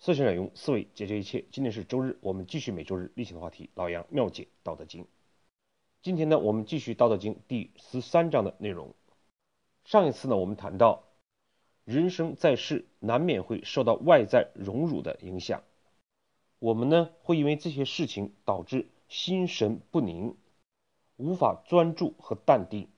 [0.00, 1.44] 思想用思维解决一切。
[1.50, 5.02] 今天是周日，我们继续每周日例行的话题：老杨妙解《道德经》。
[6.02, 8.94] 今天呢，我们继续《道德经》第十三章的内容。
[9.84, 11.02] 上一次呢，我们谈到
[11.84, 15.64] 人生在世，难免会受到外在荣辱的影响，
[16.60, 20.36] 我们呢会因为这些事情导致心神不宁，
[21.16, 22.88] 无法专注和淡定。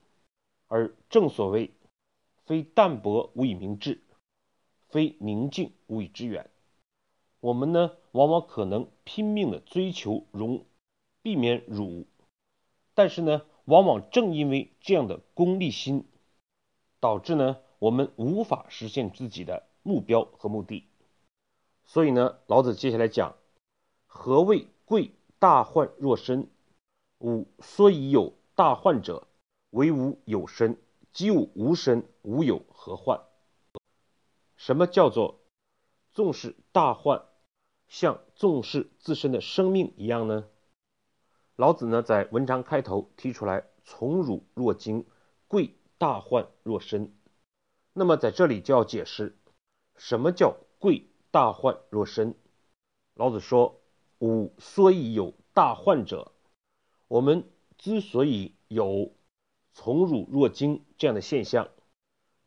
[0.67, 1.71] 而正所谓，
[2.45, 4.03] 非淡泊无以明志，
[4.91, 6.50] 非宁静无以致远。
[7.41, 10.67] 我们呢，往往可能拼命的追求荣，
[11.23, 12.07] 避免辱，
[12.95, 16.07] 但是呢，往往正因为这样的功利心，
[17.01, 20.87] 导致呢，我们无法实现自己的目标和目的。
[21.85, 23.35] 所以呢，老子接下来讲：
[24.07, 25.13] 何谓贵？
[25.39, 26.51] 大患若身。
[27.21, 29.27] 吾所以有大患者，
[29.71, 30.75] 为吾有身；
[31.13, 33.23] 即吾无身，吾有何患？
[34.57, 35.41] 什么叫做
[36.13, 37.25] 重视大患？
[37.91, 40.47] 像重视自身的生命一样呢？
[41.57, 45.05] 老子呢在文章开头提出来：“从辱若惊，
[45.49, 47.13] 贵大患若身。”
[47.93, 49.37] 那么在这里就要解释
[49.97, 52.37] 什么叫贵大患若身。
[53.15, 53.81] 老子说
[54.23, 56.31] ：“吾所以有大患者，
[57.09, 59.13] 我们之所以有
[59.73, 61.69] 从辱若惊这样的现象，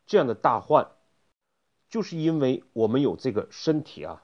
[0.05, 0.89] 这样的大患，
[1.89, 4.22] 就是因为我们有这个身体啊。”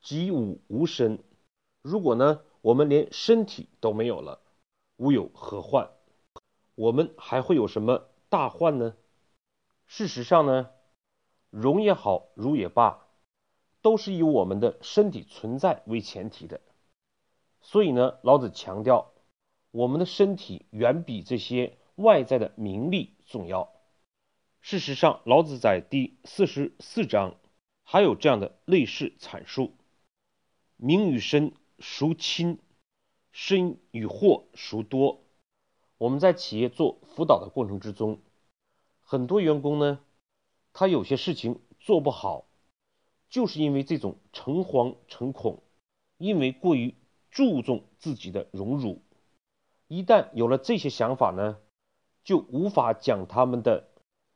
[0.00, 1.18] 己吾无身，
[1.82, 4.40] 如果呢，我们连身体都没有了，
[4.96, 5.90] 吾有何患？
[6.74, 8.96] 我们还会有什么大患呢？
[9.86, 10.70] 事实上呢，
[11.50, 13.06] 荣也好，辱也罢，
[13.82, 16.60] 都是以我们的身体存在为前提的。
[17.60, 19.12] 所以呢，老子强调，
[19.70, 23.72] 我们的身体远比这些外在的名利重要。
[24.60, 27.34] 事实上，老子在第四十四章
[27.82, 29.74] 还有这样的类似阐述。
[30.80, 32.60] 名与身孰亲？
[33.32, 35.24] 身与祸孰多？
[35.96, 38.20] 我们在企业做辅导的过程之中，
[39.00, 39.98] 很多员工呢，
[40.72, 42.46] 他有些事情做不好，
[43.28, 45.64] 就是因为这种诚惶诚恐，
[46.16, 46.94] 因为过于
[47.32, 49.02] 注重自己的荣辱。
[49.88, 51.58] 一旦有了这些想法呢，
[52.22, 53.88] 就无法将他们的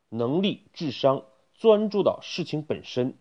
[0.09, 1.25] 能力、智商
[1.55, 3.17] 专注到事情本身，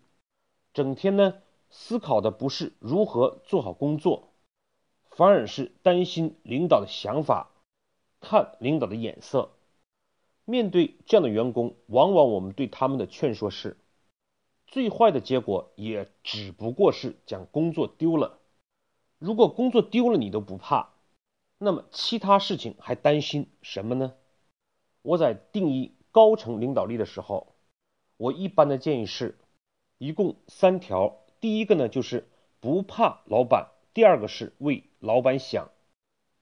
[0.73, 1.35] 整天呢。
[1.72, 4.34] 思考的不是如何做好工作，
[5.09, 7.50] 反而是担心领导的想法，
[8.20, 9.52] 看领导的眼色。
[10.44, 13.78] 面对这样的员工，往往我们对他们的劝说是：
[14.68, 18.40] 最坏的结果也只不过是将工作丢了。
[19.18, 20.90] 如果工作丢了你都不怕，
[21.58, 24.14] 那么其他事情还担心什么呢？
[25.03, 27.56] 我在定义高层领导力的时候，
[28.18, 29.38] 我一般的建议是，
[29.98, 31.21] 一共三条。
[31.41, 32.29] 第一个呢，就是
[32.59, 35.72] 不怕老板；第二个是为老板想；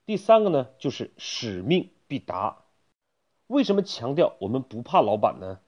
[0.04, 2.64] 第三个呢，就是使命必达。
[3.46, 5.58] 为什么强调我们不怕老板呢？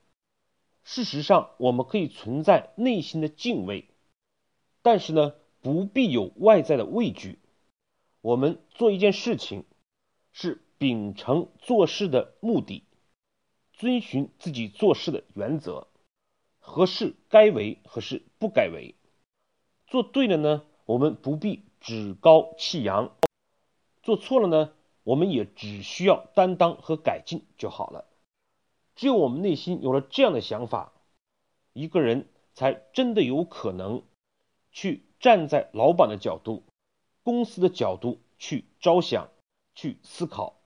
[0.85, 3.89] 事实上，我们可以存在内心的敬畏，
[4.83, 7.39] 但是呢，不必有外在的畏惧。
[8.21, 9.65] 我们做一件事情，
[10.33, 12.85] 是秉承做事的目的，
[13.73, 15.89] 遵循自己做事的原则，
[16.59, 18.95] 何事该为，何事不该为。
[19.93, 23.11] 做对了呢，我们不必趾高气扬；
[24.03, 24.73] 做错了呢，
[25.03, 28.07] 我们也只需要担当和改进就好了。
[28.97, 30.95] 只有我们内心有了这样的想法，
[31.75, 34.03] 一个人才真的有可能
[34.71, 36.63] 去站在老板的角度、
[37.23, 39.29] 公司的角度去着想、
[39.75, 40.57] 去思考。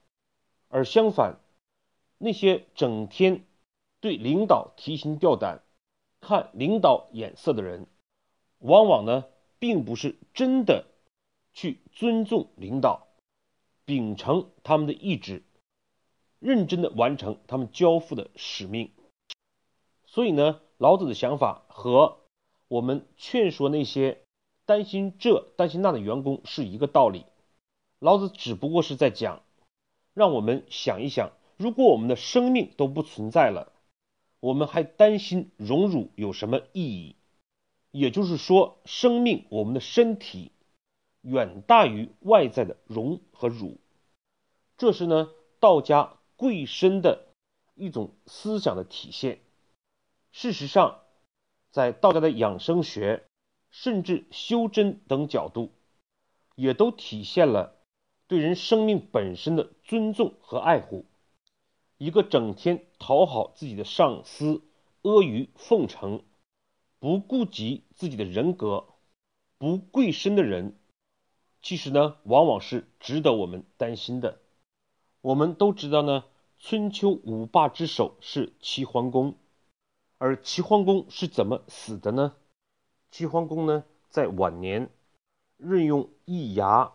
[0.69, 1.41] 而相反，
[2.19, 3.45] 那些整天
[3.99, 5.65] 对领导提心吊胆、
[6.21, 7.89] 看领导眼色的人，
[8.59, 9.25] 往往呢，
[9.59, 10.87] 并不是真的
[11.53, 13.07] 去尊重领导，
[13.85, 15.43] 秉承他们的意志，
[16.39, 18.91] 认真的完成他们交付的使命。
[20.07, 22.19] 所以呢，老子的想法和
[22.69, 24.23] 我们劝说那些
[24.65, 27.25] 担心这担心那的员工是一个道理。
[27.99, 29.43] 老子只不过是在讲，
[30.15, 33.73] 让我们想一想，如果我们的生命都不存在了，
[34.41, 37.16] 我们还担心荣辱有什么意义？
[37.91, 40.53] 也就是说，生命，我们的身体
[41.23, 43.79] 远大于外在的荣和辱，
[44.77, 45.31] 这是呢
[45.61, 47.27] 道家贵身的
[47.75, 49.41] 一种思想的体现。
[50.33, 51.01] 事实上，
[51.71, 53.25] 在道家的养生学，
[53.71, 55.73] 甚至修真等角度，
[56.55, 57.77] 也都体现了
[58.27, 61.07] 对人生命本身的尊重和爱护。
[61.97, 64.63] 一个整天讨好自己的上司，
[65.01, 66.23] 阿谀奉承。
[66.99, 68.87] 不顾及自己的人格，
[69.59, 70.79] 不贵身的人，
[71.61, 74.41] 其实呢，往往是值得我们担心的。
[75.21, 76.25] 我们都知道呢，
[76.59, 79.37] 春秋五霸之首是齐桓公，
[80.19, 82.35] 而齐桓公是怎么死的呢？
[83.11, 84.91] 齐桓公呢，在晚年
[85.59, 86.93] 任用易牙、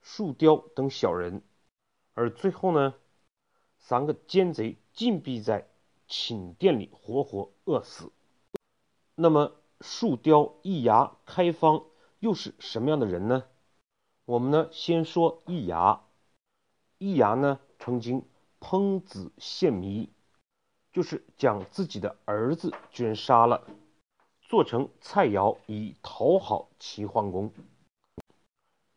[0.00, 1.42] 树雕等小人，
[2.14, 2.94] 而最后呢，
[3.78, 5.68] 三个奸贼禁闭在
[6.06, 8.12] 寝殿里，活活饿死。
[9.14, 11.84] 那么，树雕、易牙、开方
[12.18, 13.44] 又是什么样的人呢？
[14.24, 16.00] 我们呢，先说易牙。
[16.98, 18.24] 易牙呢，曾经
[18.58, 20.08] 烹子献迷，
[20.92, 23.66] 就是将自己的儿子居然杀了。
[24.40, 27.52] 做成菜肴以讨好齐桓公。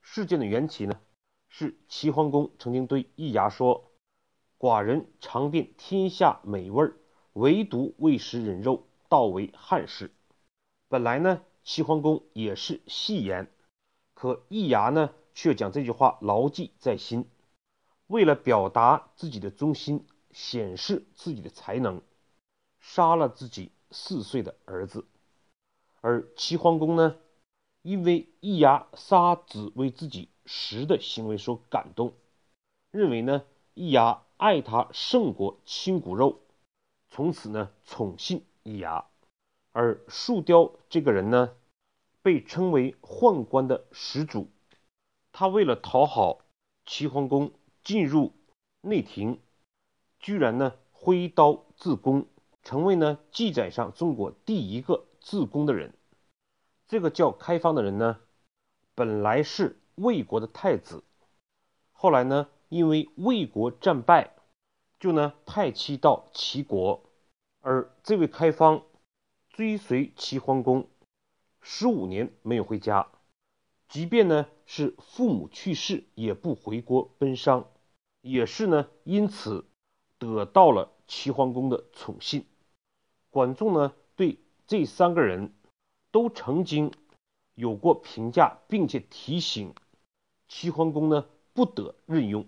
[0.01, 0.99] 事件的缘起呢，
[1.49, 3.91] 是齐桓公曾经对易牙说
[4.57, 6.93] ：“寡人尝遍天下美味，
[7.33, 10.11] 唯独未食人肉，号为汉室。”
[10.89, 13.49] 本来呢，齐桓公也是戏言，
[14.13, 17.25] 可易牙呢，却将这句话牢记在心，
[18.07, 22.01] 为了表达自己的忠心，显示自己的才能，
[22.81, 25.05] 杀了自己四岁的儿子。
[26.01, 27.15] 而齐桓公呢，
[27.81, 32.13] 因为易牙杀子为自己食的行为所感动，
[32.91, 36.41] 认为呢易牙爱他胜过亲骨肉，
[37.09, 39.05] 从此呢宠信易牙。
[39.71, 41.55] 而树雕这个人呢，
[42.21, 44.49] 被称为宦官的始祖，
[45.31, 46.39] 他为了讨好
[46.85, 47.53] 齐桓公，
[47.83, 48.33] 进入
[48.81, 49.39] 内廷，
[50.19, 52.27] 居然呢挥刀自宫，
[52.63, 55.05] 成为呢记载上中国第一个。
[55.21, 55.91] 自宫的人，
[56.87, 58.19] 这个叫开方的人呢，
[58.93, 61.03] 本来是魏国的太子，
[61.93, 64.35] 后来呢，因为魏国战败，
[64.99, 67.04] 就呢派妻到齐国，
[67.65, 68.83] 而这位开方
[69.49, 70.87] 追随齐桓公
[71.61, 73.07] 十五年没有回家，
[73.89, 77.67] 即便呢是父母去世也不回国奔丧，
[78.21, 79.65] 也是呢因此
[80.19, 82.45] 得到了齐桓公的宠信。
[83.31, 84.39] 管仲呢对。
[84.67, 85.53] 这三个人
[86.09, 86.91] 都曾经
[87.53, 89.75] 有过评价，并且提醒
[90.47, 92.47] 齐桓公呢不得任用。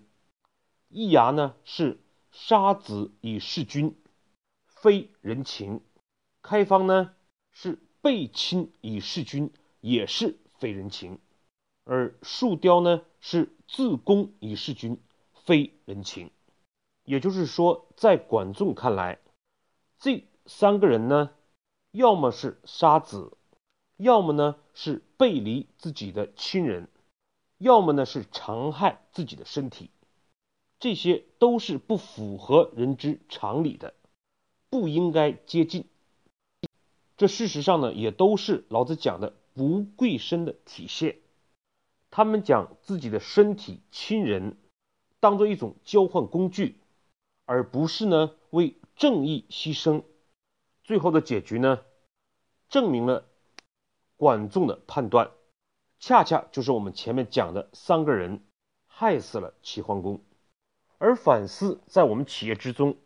[0.89, 1.99] 易牙呢是
[2.31, 3.95] 杀子以弑君，
[4.87, 5.81] 非人情；
[6.41, 7.13] 开方呢
[7.51, 9.51] 是背亲以弑君，
[9.81, 11.17] 也是非人情；
[11.83, 14.97] 而树雕呢是自宫以弑君，
[15.33, 16.31] 非人情。
[17.03, 19.19] 也就是说，在管仲看来，
[19.99, 21.31] 这三个人呢。
[21.91, 23.35] 要么是杀子，
[23.97, 26.87] 要么呢是背离自己的亲人，
[27.57, 29.89] 要么呢是残害自己的身体，
[30.79, 33.93] 这些都是不符合人之常理的，
[34.69, 35.85] 不应该接近。
[37.15, 41.17] 这事实上呢，也都是老子讲的不贵身的体现。
[42.11, 44.57] 他们将自己的身体、亲人
[45.19, 46.79] 当做一种交换工具，
[47.45, 50.03] 而不是呢为正义牺牲。
[50.83, 51.81] 最后的结局呢？
[52.69, 53.25] 证明了
[54.15, 55.31] 管仲的判断，
[55.99, 58.43] 恰恰就是我们前面讲的三个人
[58.87, 60.21] 害死了齐桓公。
[60.97, 62.97] 而反思在我们企业之中，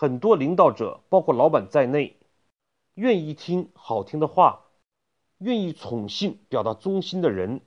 [0.00, 2.16] 很多领导者，包括老板在内，
[2.94, 4.64] 愿意听好听的话，
[5.36, 7.60] 愿意宠信、表达忠心的人，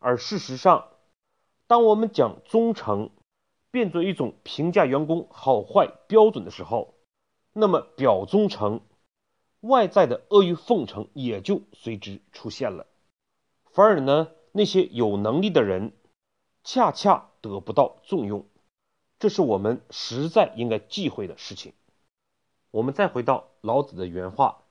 [0.00, 0.88] 而事实上，
[1.68, 3.10] 当我们将忠诚
[3.70, 6.94] 变作一种评价员工好坏标准的时候，
[7.52, 8.80] 那么表忠诚。
[9.60, 12.88] 外在的阿谀奉承也就随之出现了，
[13.70, 15.92] 反而呢，那些有能力的人
[16.64, 18.44] 恰恰得不到重用，
[19.18, 21.72] 这是我们实在应该忌讳的事情。
[22.70, 24.64] 我们再回到老子的原话，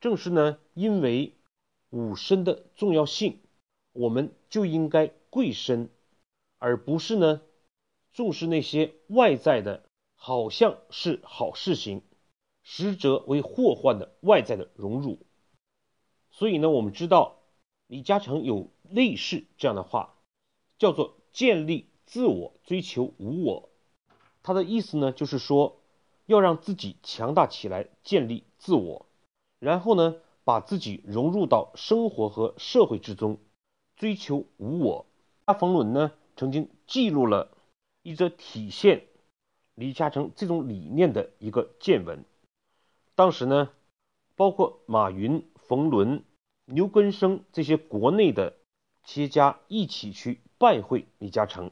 [0.00, 1.34] 正是呢，因为
[1.90, 3.40] 武身的重要性，
[3.92, 5.90] 我们就应该贵身，
[6.58, 7.42] 而不是呢
[8.12, 9.82] 重视那些外在的，
[10.14, 12.02] 好像是好事情。
[12.64, 15.18] 实则为祸患的外在的荣辱，
[16.30, 17.40] 所以呢，我们知道
[17.88, 20.14] 李嘉诚有类似这样的话，
[20.78, 23.71] 叫做建立自我，追求无我。
[24.42, 25.80] 他的意思呢，就是说
[26.26, 29.06] 要让自己强大起来，建立自我，
[29.58, 33.38] 然后呢，把自己融入到生活和社会之中，
[33.96, 35.06] 追求无我。
[35.44, 37.50] 阿冯仑呢，曾经记录了
[38.02, 39.06] 一则体现
[39.74, 42.24] 李嘉诚这种理念的一个见闻。
[43.14, 43.70] 当时呢，
[44.36, 46.24] 包括马云、冯仑、
[46.64, 48.54] 牛根生这些国内的
[49.04, 51.70] 企业家一起去拜会李嘉诚。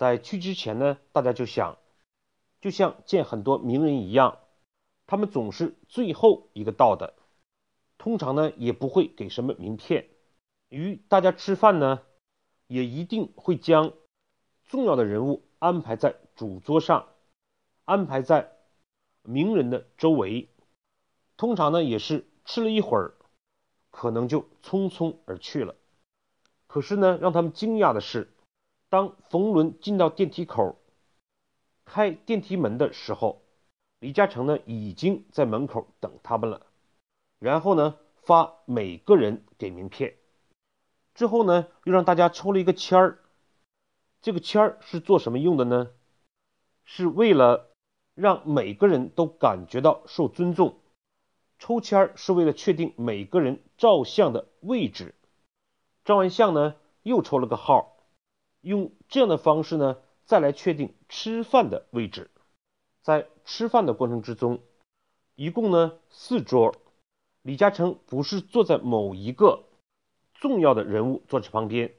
[0.00, 1.76] 在去之前呢，大家就想，
[2.62, 4.38] 就像见很多名人一样，
[5.06, 7.12] 他们总是最后一个到的，
[7.98, 10.08] 通常呢也不会给什么名片，
[10.70, 12.00] 与大家吃饭呢，
[12.66, 13.92] 也一定会将
[14.64, 17.06] 重要的人物安排在主桌上，
[17.84, 18.52] 安排在
[19.20, 20.48] 名人的周围。
[21.36, 23.16] 通常呢，也是吃了一会儿，
[23.90, 25.74] 可能就匆匆而去了。
[26.66, 28.32] 可是呢，让他们惊讶的是，
[28.90, 30.76] 当冯仑进到电梯口，
[31.84, 33.40] 开电梯门的时候，
[34.00, 36.66] 李嘉诚呢已经在门口等他们了。
[37.38, 40.16] 然后呢，发每个人给名片。
[41.14, 43.20] 之后呢，又让大家抽了一个签儿。
[44.22, 45.92] 这个签儿是做什么用的呢？
[46.84, 47.70] 是为了
[48.14, 50.80] 让每个人都感觉到受尊重。
[51.60, 55.14] 抽签儿是为了确定每个人照相的位置。
[56.04, 57.99] 照完相呢，又抽了个号，
[58.60, 62.30] 用这样的方式呢，再来确定吃饭的位置。
[63.02, 64.60] 在吃饭的过程之中，
[65.34, 66.74] 一共呢四桌。
[67.42, 69.64] 李嘉诚不是坐在某一个。
[70.34, 71.94] 重要的人物坐在旁边，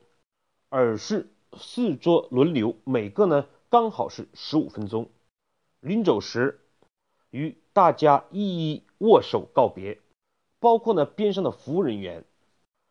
[0.70, 5.12] 而是四桌轮流，每个呢刚好是十五分钟。
[5.80, 6.60] 临走时，
[7.30, 10.00] 与大家一一握手告别，
[10.60, 12.26] 包括呢边上的服务人员，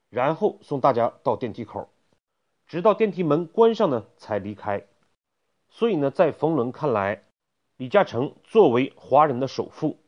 [0.08, 1.88] 然后送大家到电梯口，
[2.70, 4.86] 直到电梯门关上呢才离开。
[5.68, 7.24] 所以呢，在冯仑看来，
[7.76, 9.98] 李嘉诚作为华人的首富，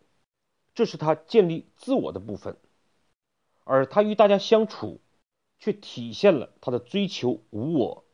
[0.73, 2.57] 这是他建立自我的部分，
[3.64, 5.00] 而他与大家相处。
[5.64, 8.04] 却体现了他的追求无我，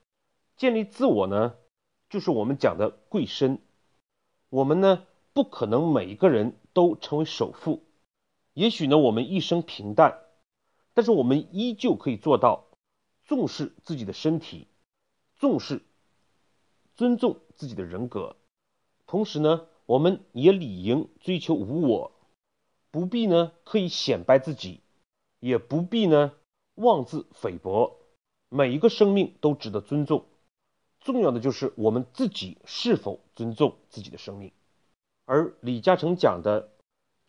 [0.59, 1.55] 建立自我呢，
[2.11, 3.59] 就是我们讲的贵身。
[4.51, 7.85] 我们呢，不可能每一个人都成为首富，
[8.53, 10.19] 也许呢，我们一生平淡，
[10.93, 12.67] 但是我们依旧可以做到
[13.29, 14.67] 重视自己的身体，
[15.37, 15.83] 重视、
[16.97, 18.35] 尊重自己的人格，
[19.07, 22.13] 同时呢，我们也理应追求无我，
[22.91, 24.81] 不必呢刻意显摆自己，
[25.39, 26.33] 也不必呢。
[26.75, 27.99] 妄自菲薄，
[28.49, 30.27] 每一个生命都值得尊重。
[31.01, 34.53] 重要的就是我们自己是否尊重自己的生命。
[35.25, 36.71] 而李嘉诚讲的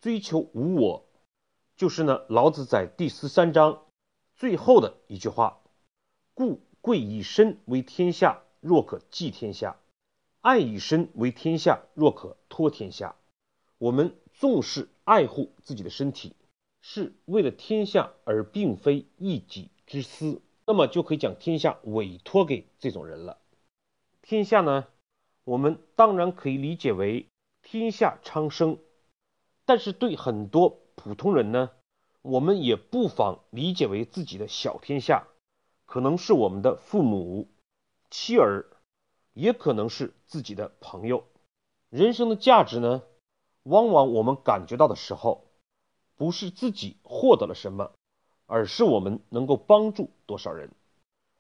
[0.02, 1.04] 追求无我，
[1.76, 3.86] 就是呢老子在第十三章
[4.36, 5.62] 最后的一句话
[6.40, 9.76] ：“故贵以身为天下，若可寄天下；
[10.40, 13.18] 爱以身为天下，若可托天下。”
[13.78, 16.38] 我们重视爱护自己的身体。
[16.82, 23.38] 是为了天下，而并非一己之私，那么就可以将天下委托给这种人了。
[24.22, 24.88] 天下呢，
[25.44, 27.28] 我们当然可以理解为
[27.62, 28.78] 天下昌生，
[29.66, 31.72] 但是对很多普通人呢，
[32.22, 35.28] 我们也不妨理解为自己的小天下，
[35.90, 37.48] 可能是我们的父母、
[38.12, 38.68] 妻儿，
[39.34, 41.24] 也可能是自己的朋友。
[41.90, 43.02] 人生的价值呢，
[43.64, 45.46] 往往我们感觉到的时候。
[46.16, 47.94] 不是自己获得了什么，
[48.46, 50.70] 而是我们能够帮助多少人。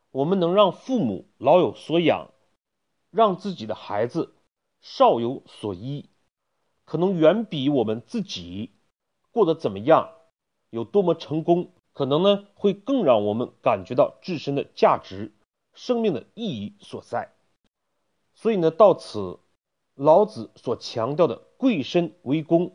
[0.09, 2.31] 我们能让父母老有所养，
[3.11, 4.33] 让自己的孩子
[4.79, 6.09] 少有所依，
[6.85, 8.71] 可能远比我们自己
[9.31, 10.13] 过得怎么样，
[10.69, 15.33] 有多么成功，可能呢会更让我们感觉到自身的价值、
[15.73, 17.33] 生命的意义所在。
[18.35, 19.37] 所以呢，到此，
[19.95, 22.73] 老子所强调的贵身为公。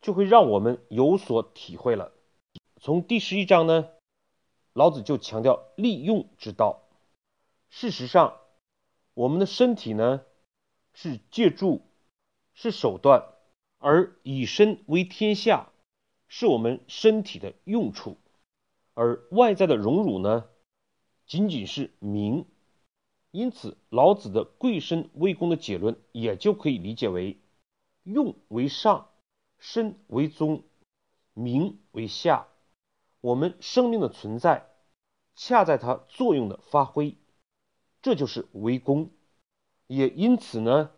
[0.00, 2.12] 就会让我们有所体会了。
[2.80, 3.88] 从第十一章呢，
[4.72, 6.82] 老子就强调利用之道。
[7.70, 8.36] 事实上，
[9.14, 10.22] 我们的身体呢
[10.94, 11.82] 是借助，
[12.54, 13.24] 是手段，
[13.78, 15.72] 而以身为天下，
[16.28, 18.16] 是我们身体的用处，
[18.96, 20.46] 而外在的荣辱呢，
[21.26, 22.46] 仅仅是名。
[23.30, 27.38] 因此，老子的贵身为公的结论，也就可以理解为
[28.04, 29.10] 用为上。
[29.58, 30.64] 身为宗，
[31.34, 32.48] 名为下。
[33.20, 34.70] 我们生命的存在，
[35.34, 37.16] 恰在它作用的发挥，
[38.00, 39.10] 这就是为公。
[39.86, 40.90] 也因此呢，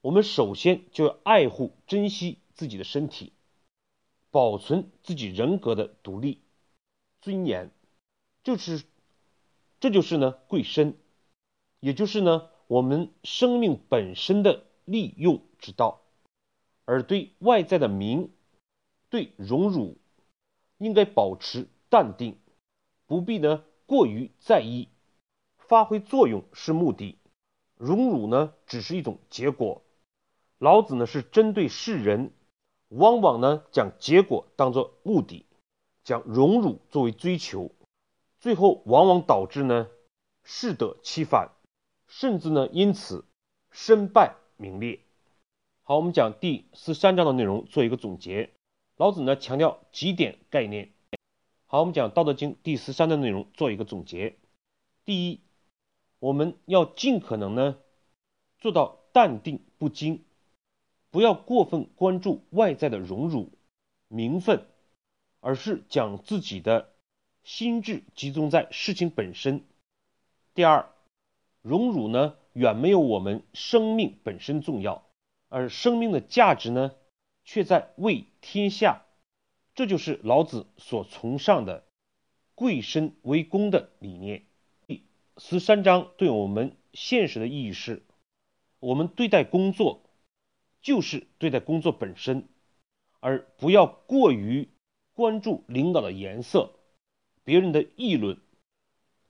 [0.00, 3.32] 我们首先就要爱护、珍惜自己的身体，
[4.30, 6.43] 保存自己人格的独立、
[7.24, 7.70] 尊严。
[8.42, 8.84] 就是，
[9.80, 10.98] 这就是呢贵身，
[11.80, 16.02] 也就是呢我们生命本身的利用之道。
[16.84, 18.30] 而对外在的名，
[19.08, 19.96] 对荣辱，
[20.76, 22.36] 应该保持淡定，
[23.06, 24.90] 不必呢过于在意。
[25.56, 27.16] 发挥作用是目的，
[27.78, 29.80] 荣辱呢只是一种结果。
[30.58, 32.34] 老子呢是针对世人，
[32.88, 35.46] 往往呢将结果当作目的，
[36.04, 37.72] 将荣辱作为追求，
[38.38, 39.88] 最后往往导致呢
[40.42, 41.50] 适得其反，
[42.06, 43.24] 甚至呢因此
[43.70, 45.00] 身败名裂。
[45.82, 48.50] 好，我们讲第十三章的内容，做一个总结。
[48.96, 50.92] 老子呢强调几点概念。
[51.66, 51.80] 好。
[51.80, 54.36] 我们讲《道德经》第十三的内容，做一个总结。
[55.04, 55.40] 第一，
[56.20, 57.76] 我们要尽可能呢
[58.58, 60.24] 做到淡定不惊，
[61.10, 63.50] 不要过分关注外在的荣辱、
[64.08, 64.66] 名分，
[65.44, 66.88] 而是将自己的
[67.42, 69.62] 心智集中在事情本身。
[70.54, 70.88] 第二，
[71.60, 75.06] 荣辱呢远没有我们生命本身重要，
[75.50, 76.94] 而生命的价值呢
[77.44, 79.02] 却在为天下。
[79.74, 81.84] 这就是老子所崇尚的
[82.54, 84.46] 贵身为公的理念。
[84.86, 85.04] 第
[85.36, 88.02] 十三章对我们现实的意义是：
[88.80, 90.00] 我们对待工作，
[90.80, 92.48] 就是对待工作本身，
[93.20, 94.70] 而不要过于
[95.14, 96.72] 关注领导的颜色、
[97.44, 98.38] 别人的议论，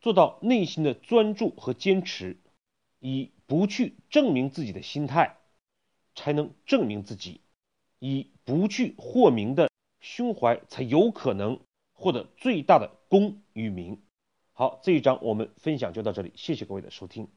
[0.01, 2.39] 做到内心的专注和坚持，
[3.01, 5.37] 以不去证明自己的心态，
[6.15, 7.41] 才能证明自己；
[7.99, 9.69] 以不去获名的
[10.01, 11.61] 胸怀，才有可能
[11.93, 14.01] 获得最大的功与名。
[14.53, 17.29] 好，这一章我们分享就到这里，谢谢各位的收听。